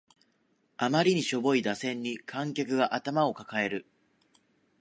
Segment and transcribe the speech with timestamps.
[0.77, 3.85] あまりにしょぼい打線に観客が頭を抱える